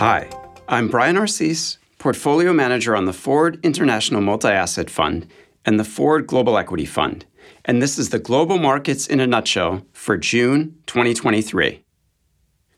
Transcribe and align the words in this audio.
Hi, 0.00 0.30
I'm 0.66 0.88
Brian 0.88 1.16
Arcese, 1.16 1.76
Portfolio 1.98 2.54
Manager 2.54 2.96
on 2.96 3.04
the 3.04 3.12
Foord 3.12 3.62
International 3.62 4.22
Multi 4.22 4.48
Asset 4.48 4.88
Fund 4.88 5.26
and 5.66 5.78
the 5.78 5.84
Foord 5.84 6.26
Global 6.26 6.56
Equity 6.56 6.86
Fund, 6.86 7.26
and 7.66 7.82
this 7.82 7.98
is 7.98 8.08
the 8.08 8.18
global 8.18 8.56
markets 8.56 9.06
in 9.06 9.20
a 9.20 9.26
nutshell 9.26 9.84
for 9.92 10.16
June 10.16 10.78
2023. 10.86 11.84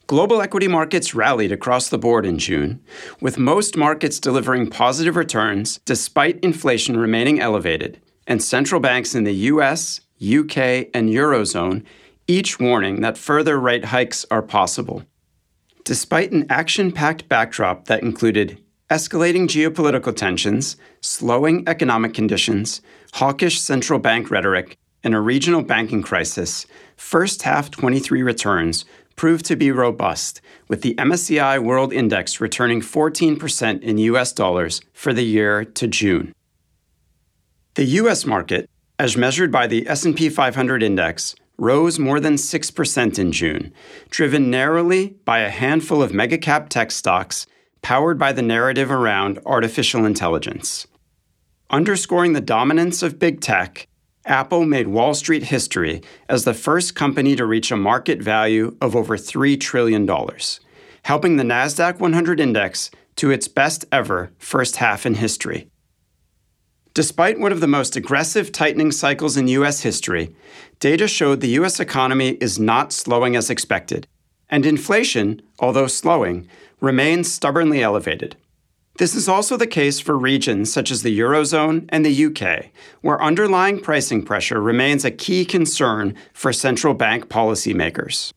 Global 0.08 0.42
equity 0.42 0.66
markets 0.66 1.14
rallied 1.14 1.52
across 1.52 1.88
the 1.88 1.96
board 1.96 2.26
in 2.26 2.38
June, 2.38 2.82
with 3.20 3.38
most 3.38 3.76
markets 3.76 4.18
delivering 4.18 4.68
positive 4.68 5.14
returns 5.14 5.78
despite 5.84 6.40
inflation 6.40 6.96
remaining 6.96 7.38
elevated, 7.38 8.00
and 8.26 8.42
central 8.42 8.80
banks 8.80 9.14
in 9.14 9.22
the 9.22 9.46
US, 9.52 10.00
UK, 10.20 10.88
and 10.92 11.08
Eurozone 11.08 11.84
each 12.26 12.58
warning 12.58 13.00
that 13.02 13.16
further 13.16 13.60
rate 13.60 13.84
hikes 13.84 14.26
are 14.28 14.42
possible. 14.42 15.04
Despite 15.84 16.30
an 16.30 16.46
action 16.48 16.92
packed 16.92 17.28
backdrop 17.28 17.86
that 17.86 18.02
included 18.02 18.62
escalating 18.88 19.48
geopolitical 19.48 20.14
tensions, 20.14 20.76
slowing 21.00 21.66
economic 21.66 22.14
conditions, 22.14 22.80
hawkish 23.14 23.60
central 23.60 23.98
bank 23.98 24.30
rhetoric, 24.30 24.76
and 25.02 25.12
a 25.14 25.20
regional 25.20 25.62
banking 25.62 26.02
crisis, 26.02 26.66
first 26.96 27.42
half 27.42 27.70
23 27.70 28.22
returns 28.22 28.84
proved 29.16 29.44
to 29.46 29.56
be 29.56 29.72
robust, 29.72 30.40
with 30.68 30.82
the 30.82 30.94
MSCI 30.94 31.60
World 31.62 31.92
Index 31.92 32.40
returning 32.40 32.80
14% 32.80 33.82
in 33.82 33.98
US 33.98 34.32
dollars 34.32 34.80
for 34.92 35.12
the 35.12 35.24
year 35.24 35.64
to 35.64 35.88
June. 35.88 36.32
The 37.74 37.84
US 37.84 38.24
market, 38.24 38.70
as 39.00 39.16
measured 39.16 39.50
by 39.50 39.66
the 39.66 39.88
S&P 39.88 40.28
500 40.28 40.82
index, 40.82 41.34
rose 41.62 41.96
more 41.96 42.18
than 42.18 42.34
6% 42.34 43.18
in 43.20 43.30
June, 43.30 43.72
driven 44.10 44.50
narrowly 44.50 45.14
by 45.24 45.38
a 45.38 45.48
handful 45.48 46.02
of 46.02 46.10
megacap 46.10 46.68
tech 46.68 46.90
stocks 46.90 47.46
powered 47.82 48.18
by 48.18 48.32
the 48.32 48.42
narrative 48.42 48.90
around 48.90 49.38
artificial 49.46 50.04
intelligence. 50.04 50.88
Underscoring 51.70 52.32
the 52.32 52.40
dominance 52.40 53.02
of 53.02 53.20
big 53.20 53.40
tech, 53.40 53.86
Apple 54.26 54.64
made 54.64 54.88
Wall 54.88 55.14
Street 55.14 55.44
history 55.44 56.02
as 56.28 56.44
the 56.44 56.52
first 56.52 56.96
company 56.96 57.36
to 57.36 57.46
reach 57.46 57.70
a 57.70 57.76
market 57.76 58.20
value 58.20 58.76
of 58.80 58.96
over 58.96 59.16
$3 59.16 59.58
trillion, 59.60 60.08
helping 61.04 61.36
the 61.36 61.44
NASDAQ 61.44 62.00
100 62.00 62.40
index 62.40 62.90
to 63.16 63.30
its 63.30 63.46
best 63.46 63.84
ever 63.92 64.32
first 64.36 64.76
half 64.76 65.06
in 65.06 65.14
history. 65.14 65.71
Despite 66.94 67.40
one 67.40 67.52
of 67.52 67.60
the 67.60 67.66
most 67.66 67.96
aggressive 67.96 68.52
tightening 68.52 68.92
cycles 68.92 69.38
in 69.38 69.48
U.S. 69.48 69.80
history, 69.80 70.34
data 70.78 71.08
showed 71.08 71.40
the 71.40 71.56
U.S. 71.60 71.80
economy 71.80 72.32
is 72.32 72.58
not 72.58 72.92
slowing 72.92 73.34
as 73.34 73.48
expected, 73.48 74.06
and 74.50 74.66
inflation, 74.66 75.40
although 75.58 75.86
slowing, 75.86 76.46
remains 76.80 77.32
stubbornly 77.32 77.82
elevated. 77.82 78.36
This 78.98 79.14
is 79.14 79.26
also 79.26 79.56
the 79.56 79.66
case 79.66 80.00
for 80.00 80.18
regions 80.18 80.70
such 80.70 80.90
as 80.90 81.02
the 81.02 81.18
Eurozone 81.18 81.86
and 81.88 82.04
the 82.04 82.26
UK, 82.26 82.66
where 83.00 83.22
underlying 83.22 83.80
pricing 83.80 84.22
pressure 84.22 84.60
remains 84.60 85.02
a 85.02 85.10
key 85.10 85.46
concern 85.46 86.14
for 86.34 86.52
central 86.52 86.92
bank 86.92 87.28
policymakers. 87.28 88.34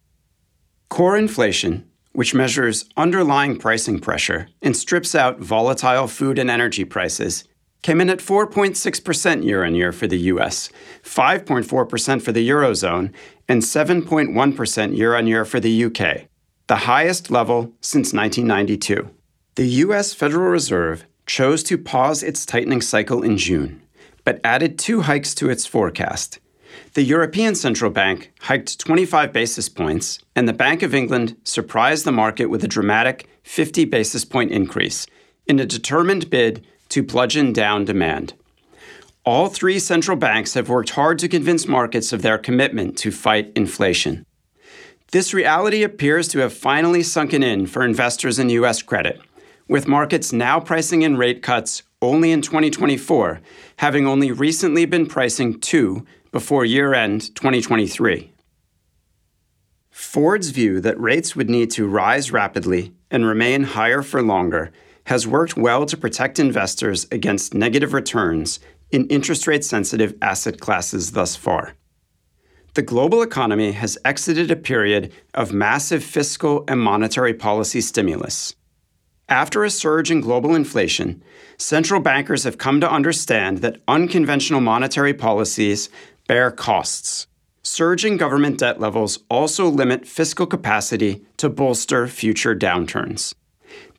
Core 0.88 1.18
inflation, 1.18 1.86
which 2.14 2.34
measures 2.34 2.86
underlying 2.96 3.58
pricing 3.58 4.00
pressure 4.00 4.48
and 4.62 4.78
strips 4.78 5.14
out 5.14 5.40
volatile 5.42 6.08
food 6.08 6.40
and 6.40 6.50
energy 6.50 6.86
prices, 6.86 7.44
came 7.86 8.02
in 8.02 8.10
at 8.10 8.18
4.6% 8.18 9.44
year 9.44 9.64
on 9.64 9.76
year 9.76 9.92
for 9.92 10.08
the 10.08 10.18
US, 10.34 10.70
5.4% 11.04 12.20
for 12.20 12.32
the 12.32 12.50
Eurozone, 12.50 13.14
and 13.48 13.62
7.1% 13.62 14.98
year 14.98 15.16
on 15.16 15.28
year 15.28 15.46
for 15.46 15.60
the 15.60 15.86
UK, 15.86 16.28
the 16.66 16.88
highest 16.88 17.30
level 17.30 17.72
since 17.82 18.12
1992. 18.12 19.08
The 19.54 19.68
US 19.86 20.16
Federal 20.16 20.50
Reserve 20.50 21.06
chose 21.28 21.62
to 21.62 21.78
pause 21.78 22.24
its 22.24 22.44
tightening 22.44 22.82
cycle 22.82 23.22
in 23.22 23.38
June, 23.38 23.84
but 24.24 24.42
added 24.44 24.80
two 24.80 25.02
hikes 25.02 25.36
to 25.36 25.52
its 25.52 25.68
forecast. 25.68 26.40
The 26.96 27.04
European 27.04 27.54
Central 27.54 27.92
Bank 27.92 28.32
hiked 28.40 28.80
25 28.80 29.32
basis 29.32 29.70
points, 29.70 30.18
and 30.36 30.48
the 30.48 30.54
Bank 30.54 30.82
of 30.82 30.96
England 30.96 31.38
surprised 31.44 32.04
the 32.04 32.12
market 32.12 32.48
with 32.48 32.64
a 32.64 32.68
dramatic 32.76 33.30
50 33.44 33.86
basis 33.86 34.26
point 34.26 34.50
increase 34.50 35.06
in 35.46 35.60
a 35.60 35.68
determined 35.68 36.32
bid 36.32 36.66
to 36.90 37.04
bludgeon 37.04 37.54
down 37.54 37.86
demand. 37.86 38.34
All 39.26 39.48
three 39.48 39.80
central 39.80 40.18
banks 40.18 40.54
have 40.54 40.70
worked 40.70 40.92
hard 40.92 41.18
to 41.20 41.28
convince 41.28 41.68
markets 41.68 42.14
of 42.14 42.22
their 42.22 42.38
commitment 42.38 42.98
to 43.00 43.12
fight 43.12 43.52
inflation. 43.56 44.24
This 45.12 45.34
reality 45.34 45.82
appears 45.82 46.28
to 46.30 46.40
have 46.40 46.54
finally 46.54 47.02
sunken 47.02 47.42
in 47.42 47.68
for 47.68 47.84
investors 47.84 48.38
in 48.38 48.50
U.S. 48.50 48.82
credit, 48.82 49.20
with 49.68 49.88
markets 49.88 50.32
now 50.32 50.60
pricing 50.60 51.02
in 51.02 51.18
rate 51.18 51.42
cuts 51.42 51.84
only 52.02 52.32
in 52.32 52.42
2024, 52.42 53.42
having 53.78 54.06
only 54.06 54.32
recently 54.32 54.86
been 54.86 55.08
pricing 55.08 55.60
two 55.60 56.06
before 56.32 56.66
year 56.66 56.94
end 56.94 57.34
2023. 57.36 58.32
Foord's 59.90 60.50
view 60.50 60.82
that 60.82 61.00
rates 61.00 61.36
would 61.36 61.50
need 61.50 61.72
to 61.72 61.88
rise 61.88 62.32
rapidly 62.32 62.94
and 63.10 63.26
remain 63.26 63.64
higher 63.64 64.02
for 64.02 64.22
longer 64.22 64.72
has 65.06 65.28
worked 65.28 65.58
well 65.58 65.86
to 65.86 65.98
protect 65.98 66.40
investors 66.40 67.08
against 67.12 67.54
negative 67.54 67.94
returns 67.94 68.60
in 68.92 69.08
interest 69.08 69.48
rate 69.48 69.64
sensitive 69.64 70.16
asset 70.22 70.60
classes 70.60 71.12
thus 71.12 71.36
far. 71.36 71.76
The 72.76 72.82
global 72.82 73.22
economy 73.22 73.72
has 73.72 73.98
exited 74.04 74.52
a 74.52 74.56
period 74.56 75.12
of 75.34 75.54
massive 75.54 76.04
fiscal 76.04 76.66
and 76.68 76.80
monetary 76.80 77.34
policy 77.34 77.82
stimulus. 77.82 78.54
After 79.30 79.64
a 79.64 79.70
surge 79.70 80.12
in 80.12 80.22
global 80.22 80.54
inflation, 80.54 81.24
central 81.58 82.02
bankers 82.02 82.44
have 82.44 82.58
come 82.58 82.82
to 82.82 82.92
understand 82.92 83.60
that 83.60 83.82
unconventional 83.88 84.62
monetary 84.62 85.14
policies 85.14 85.90
bear 86.28 86.52
costs. 86.52 87.28
Surging 87.64 88.18
government 88.18 88.60
debt 88.60 88.80
levels 88.80 89.20
also 89.30 89.68
limit 89.68 90.06
fiscal 90.06 90.46
capacity 90.46 91.26
to 91.38 91.50
bolster 91.50 92.08
future 92.08 92.56
downturns. 92.56 93.34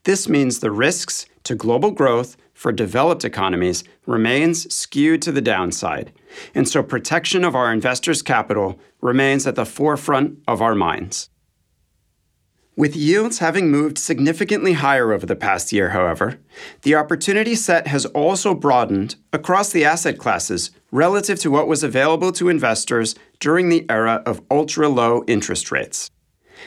This 0.07 0.29
means 0.29 0.61
the 0.61 0.71
risks 0.71 1.27
to 1.43 1.57
global 1.57 1.91
growth 1.91 2.37
for 2.55 2.71
developed 2.71 3.25
economies 3.25 3.83
remains 4.07 4.73
skewed 4.73 5.21
to 5.23 5.33
the 5.33 5.41
downside, 5.41 6.13
and 6.55 6.69
so 6.69 6.85
protection 6.85 7.43
of 7.43 7.57
our 7.57 7.73
investors' 7.73 8.23
capital 8.23 8.79
remains 9.01 9.49
at 9.49 9.57
the 9.57 9.67
forefront 9.67 10.39
of 10.47 10.63
our 10.63 10.77
minds. 10.77 11.29
With 12.77 12.95
yields 12.95 13.41
having 13.41 13.69
moved 13.73 13.99
significantly 13.99 14.75
higher 14.75 15.13
over 15.13 15.27
the 15.27 15.35
past 15.35 15.73
year, 15.73 15.91
however, 15.91 16.39
the 16.83 16.95
opportunity 16.95 17.57
set 17.57 17.89
has 17.89 18.07
also 18.07 18.55
broadened 18.55 19.17
across 19.33 19.73
the 19.73 19.85
asset 19.85 20.19
classes 20.19 20.71
relative 20.93 21.41
to 21.41 21.51
what 21.51 21.67
was 21.67 21.83
available 21.83 22.31
to 22.31 22.49
investors 22.49 23.17
during 23.41 23.71
the 23.71 23.85
era 23.91 24.23
of 24.25 24.41
ultra 24.53 24.89
low 24.89 25.25
interest 25.27 25.73
rates. 25.73 26.13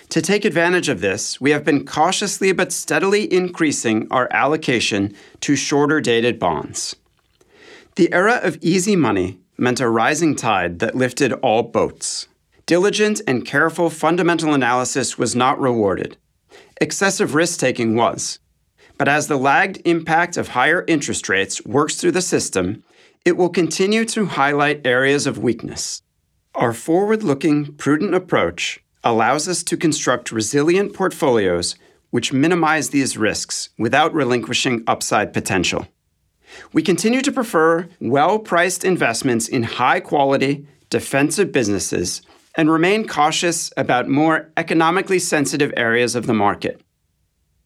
To 0.10 0.22
take 0.22 0.46
advantage 0.46 0.90
of 0.90 1.02
this, 1.02 1.40
we 1.40 1.52
have 1.52 1.64
been 1.64 1.86
cautiously 1.86 2.52
but 2.52 2.72
steadily 2.72 3.32
increasing 3.32 4.08
our 4.12 4.28
allocation 4.32 5.16
to 5.42 5.56
shorter 5.56 6.02
dated 6.02 6.40
bonds. 6.40 6.96
The 7.96 8.12
era 8.14 8.40
of 8.42 8.58
easy 8.62 8.96
money 8.96 9.40
meant 9.58 9.80
a 9.80 9.90
rising 9.90 10.36
tide 10.36 10.80
that 10.80 10.96
lifted 10.96 11.34
all 11.34 11.64
boats. 11.64 12.28
Diligent 12.66 13.22
and 13.28 13.46
careful 13.46 13.90
fundamental 13.90 14.54
analysis 14.54 15.18
was 15.18 15.36
not 15.36 15.60
rewarded. 15.60 16.18
Excessive 16.80 17.36
risk 17.36 17.60
taking 17.60 17.96
was. 17.96 18.40
But 18.98 19.08
as 19.08 19.28
the 19.28 19.38
lagged 19.38 19.82
impact 19.86 20.38
of 20.38 20.50
higher 20.50 20.86
interest 20.88 21.30
rates 21.30 21.64
works 21.66 21.96
through 21.96 22.12
the 22.12 22.22
system, 22.22 22.84
it 23.26 23.38
will 23.38 23.50
continue 23.50 24.06
to 24.06 24.26
highlight 24.26 24.86
areas 24.86 25.28
of 25.28 25.38
weakness. 25.38 26.02
Our 26.56 26.74
forward 26.74 27.24
looking, 27.24 27.74
prudent 27.74 28.14
approach 28.14 28.82
allows 29.04 29.48
us 29.48 29.64
to 29.64 29.78
construct 29.78 30.32
resilient 30.32 30.94
portfolios 30.94 31.76
which 32.12 32.34
minimize 32.34 32.90
these 32.90 33.18
risks 33.18 33.70
without 33.78 34.14
relinquishing 34.14 34.84
upside 34.88 35.34
potential. 35.34 35.88
We 36.74 36.82
continue 36.82 37.22
to 37.22 37.32
prefer 37.32 37.88
well 38.02 38.40
priced 38.40 38.84
investments 38.84 39.48
in 39.48 39.64
high 39.64 40.00
quality, 40.00 40.68
defensive 40.90 41.52
businesses 41.52 42.22
and 42.58 42.72
remain 42.72 43.08
cautious 43.08 43.72
about 43.78 44.10
more 44.10 44.52
economically 44.58 45.20
sensitive 45.20 45.72
areas 45.78 46.16
of 46.16 46.26
the 46.26 46.34
market. 46.34 46.82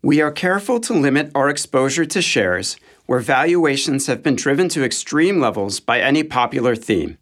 We 0.02 0.22
are 0.22 0.32
careful 0.32 0.82
to 0.82 0.94
limit 0.94 1.32
our 1.34 1.50
exposure 1.50 2.06
to 2.06 2.22
shares 2.22 2.76
where 3.06 3.20
valuations 3.20 4.08
have 4.08 4.22
been 4.22 4.36
driven 4.36 4.68
to 4.70 4.84
extreme 4.84 5.40
levels 5.40 5.80
by 5.80 6.02
any 6.02 6.24
popular 6.24 6.76
theme 6.76 7.18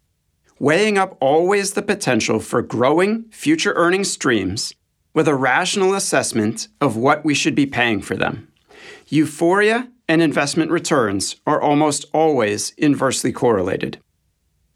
weighing 0.62 0.96
up 0.96 1.16
always 1.20 1.72
the 1.72 1.82
potential 1.82 2.38
for 2.38 2.62
growing 2.62 3.24
future 3.32 3.72
earning 3.72 4.04
streams 4.04 4.72
with 5.12 5.26
a 5.26 5.34
rational 5.34 5.92
assessment 5.92 6.68
of 6.80 6.96
what 6.96 7.24
we 7.24 7.34
should 7.34 7.56
be 7.56 7.66
paying 7.66 8.00
for 8.00 8.14
them. 8.14 8.46
Euphoria 9.08 9.88
and 10.08 10.22
investment 10.22 10.70
returns 10.70 11.34
are 11.48 11.60
almost 11.60 12.04
always 12.14 12.70
inversely 12.78 13.32
correlated. 13.32 13.98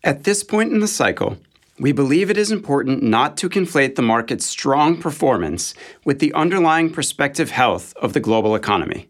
At 0.02 0.24
this 0.24 0.42
point 0.42 0.72
in 0.72 0.80
the 0.80 0.88
cycle, 0.88 1.36
we 1.78 1.92
believe 1.92 2.30
it 2.30 2.36
is 2.36 2.50
important 2.50 3.04
not 3.04 3.36
to 3.36 3.48
conflate 3.48 3.94
the 3.94 4.02
market's 4.02 4.44
strong 4.44 5.00
performance 5.00 5.72
with 6.04 6.18
the 6.18 6.32
underlying 6.32 6.90
prospective 6.90 7.52
health 7.52 7.94
of 7.98 8.12
the 8.12 8.18
global 8.18 8.56
economy. 8.56 9.08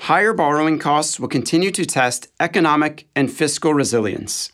Higher 0.00 0.34
borrowing 0.34 0.78
costs 0.78 1.18
will 1.18 1.28
continue 1.28 1.70
to 1.70 1.86
test 1.86 2.28
economic 2.38 3.08
and 3.16 3.32
fiscal 3.32 3.72
resilience. 3.72 4.52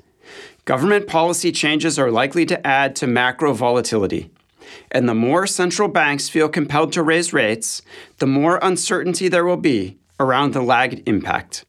Government 0.65 1.07
policy 1.07 1.53
changes 1.53 1.99
are 1.99 2.11
likely 2.11 2.47
to 2.47 2.67
add 2.67 2.97
to 2.97 3.07
macro 3.07 3.53
volatility. 3.53 4.31
And 4.91 5.09
the 5.09 5.15
more 5.15 5.47
central 5.47 5.89
banks 5.89 6.29
feel 6.29 6.49
compelled 6.49 6.93
to 6.95 7.03
raise 7.03 7.33
rates, 7.33 7.83
the 8.19 8.27
more 8.27 8.59
uncertainty 8.63 9.29
there 9.29 9.45
will 9.45 9.57
be 9.57 9.99
around 10.19 10.53
the 10.53 10.63
lagged 10.63 11.07
impact. 11.09 11.65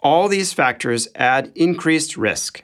All 0.00 0.28
these 0.28 0.52
factors 0.52 1.08
add 1.14 1.52
increased 1.54 2.16
risk. 2.16 2.62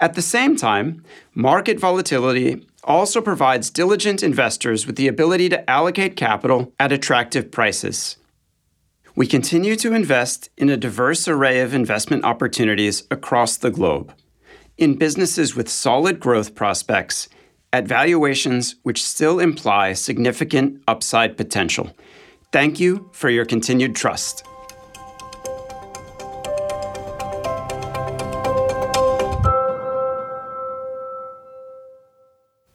At 0.00 0.14
the 0.14 0.22
same 0.22 0.56
time, 0.56 1.04
market 1.34 1.78
volatility 1.78 2.64
also 2.84 3.20
provides 3.20 3.70
diligent 3.70 4.22
investors 4.22 4.86
with 4.86 4.96
the 4.96 5.08
ability 5.08 5.48
to 5.50 5.68
allocate 5.68 6.16
capital 6.16 6.72
at 6.78 6.92
attractive 6.92 7.50
prices. 7.50 8.16
We 9.14 9.26
continue 9.26 9.74
to 9.76 9.94
invest 9.94 10.48
in 10.56 10.70
a 10.70 10.76
diverse 10.76 11.26
array 11.26 11.60
of 11.60 11.74
investment 11.74 12.24
opportunities 12.24 13.02
across 13.10 13.56
the 13.56 13.70
globe, 13.70 14.14
in 14.78 14.94
businesses 14.94 15.54
with 15.54 15.68
solid 15.68 16.18
growth 16.20 16.54
prospects, 16.54 17.28
at 17.72 17.86
valuations 17.86 18.76
which 18.82 19.02
still 19.02 19.40
imply 19.40 19.92
significant 19.92 20.82
upside 20.88 21.36
potential. 21.36 21.90
Thank 22.52 22.80
you 22.80 23.10
for 23.12 23.28
your 23.28 23.44
continued 23.44 23.94
trust. 23.94 24.44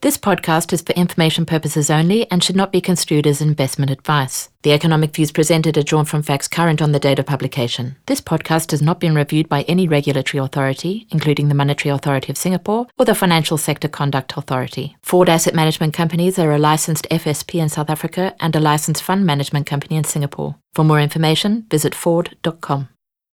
This 0.03 0.17
podcast 0.17 0.73
is 0.73 0.81
for 0.81 0.91
information 0.95 1.45
purposes 1.45 1.89
only 1.89 2.29
and 2.29 2.43
should 2.43 2.57
not 2.57 2.73
be 2.73 2.81
construed 2.81 3.25
as 3.25 3.39
investment 3.39 3.89
advice. 3.89 4.49
The 4.63 4.73
economic 4.73 5.15
views 5.15 5.31
presented 5.31 5.77
are 5.77 5.81
drawn 5.81 6.03
from 6.03 6.23
facts 6.23 6.49
current 6.49 6.81
on 6.81 6.91
the 6.91 6.99
date 6.99 7.19
of 7.19 7.25
publication. 7.25 7.95
This 8.07 8.19
podcast 8.19 8.71
has 8.71 8.81
not 8.81 8.99
been 8.99 9.15
reviewed 9.15 9.47
by 9.47 9.61
any 9.61 9.87
regulatory 9.87 10.43
authority, 10.43 11.07
including 11.09 11.47
the 11.47 11.55
Monetary 11.55 11.89
Authority 11.89 12.33
of 12.33 12.37
Singapore 12.37 12.85
or 12.99 13.05
the 13.05 13.15
Financial 13.15 13.57
Sector 13.57 13.87
Conduct 13.87 14.33
Authority. 14.35 14.97
Foord 15.05 15.29
Asset 15.29 15.53
Management 15.53 15.93
Companies 15.93 16.37
are 16.37 16.51
a 16.51 16.59
licensed 16.59 17.07
FSP 17.09 17.61
in 17.61 17.69
South 17.69 17.89
Africa 17.89 18.35
and 18.41 18.53
a 18.57 18.59
licensed 18.59 19.01
fund 19.01 19.25
management 19.25 19.67
company 19.67 19.95
in 19.95 20.03
Singapore. 20.03 20.55
For 20.73 20.83
more 20.83 20.99
information, 20.99 21.65
visit 21.69 21.93
Foord.com. 21.93 22.89